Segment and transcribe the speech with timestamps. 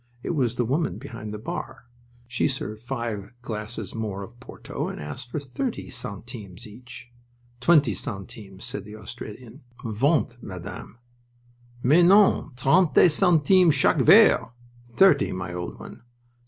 [0.23, 1.85] It was the woman behind the bar.
[2.27, 7.11] She served five glasses more of porto and asked for thirty centimes each.
[7.59, 9.61] "Twenty centimes," said the Australian.
[9.83, 10.97] "Vingt, Madame."
[11.83, 12.51] "Mais non!
[12.55, 14.53] Trente centimes, chaque verre!
[14.91, 16.01] Thirty, my old one.